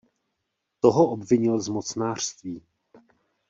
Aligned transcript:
Toho 0.79 1.11
obvinil 1.11 1.59
z 1.59 1.67
mocnářství. 1.69 2.61